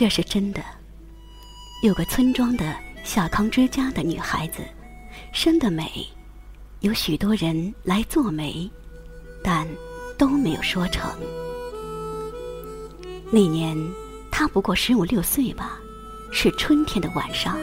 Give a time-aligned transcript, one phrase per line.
[0.00, 0.62] 这是真的。
[1.82, 4.62] 有个村庄的小康之家的女孩子，
[5.30, 6.08] 生得美，
[6.80, 8.66] 有许多人来做媒，
[9.44, 9.68] 但
[10.16, 11.12] 都没有说成。
[13.30, 13.76] 那年
[14.32, 15.78] 她不过十五六岁吧，
[16.32, 17.58] 是春天的晚上，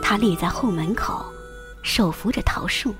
[0.00, 1.26] 她立在后门口，
[1.82, 2.94] 手扶着桃树。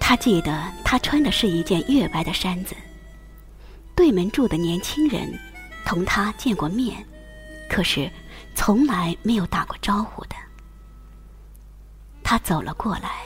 [0.00, 2.74] 他记得她穿的是一件月白的衫子。
[3.94, 5.38] 对门住的年轻人，
[5.84, 7.06] 同他见过面，
[7.68, 8.10] 可是
[8.54, 10.36] 从来没有打过招呼的。
[12.22, 13.24] 他走了过来，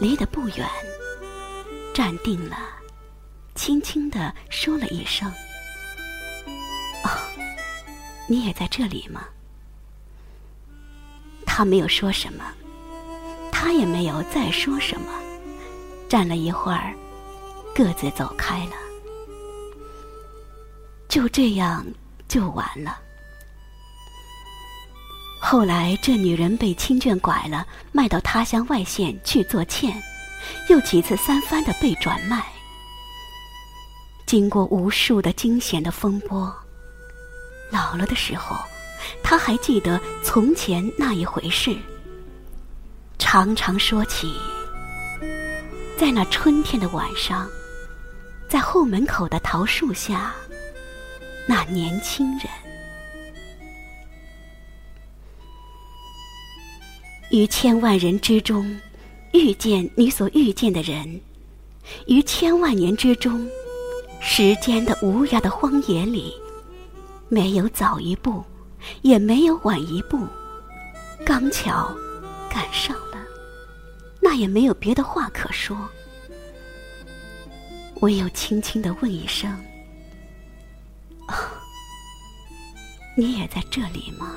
[0.00, 0.66] 离得不远，
[1.92, 2.56] 站定了，
[3.54, 5.30] 轻轻地说了一声
[7.04, 7.10] ：“哦，
[8.26, 9.24] 你也在这里吗？”
[11.44, 12.44] 他没有说什么，
[13.50, 15.12] 他也没有再说什么。
[16.08, 16.94] 站了一会儿，
[17.74, 18.76] 各自走开了。
[21.08, 21.84] 就这样
[22.28, 22.98] 就完了。
[25.40, 29.94] 后来这女人被亲眷拐了，卖到他乡外县去做妾，
[30.68, 32.44] 又几次三番的被转卖。
[34.26, 36.52] 经过无数的惊险的风波，
[37.70, 38.56] 老了的时候，
[39.22, 41.76] 他还记得从前那一回事，
[43.18, 44.34] 常常说起。
[45.96, 47.48] 在那春天的晚上，
[48.48, 50.34] 在后门口的桃树下，
[51.48, 52.48] 那年轻人，
[57.30, 58.76] 于千万人之中
[59.32, 61.20] 遇见你所遇见的人，
[62.06, 63.48] 于千万年之中，
[64.20, 66.34] 时间的无涯的荒野里，
[67.28, 68.42] 没有早一步，
[69.02, 70.26] 也没有晚一步，
[71.24, 71.94] 刚巧
[72.50, 73.24] 赶上了。
[74.20, 75.76] 那也没有别的话可说，
[78.00, 79.56] 唯有轻轻的问一声
[83.16, 84.36] ：“你也在这里吗？”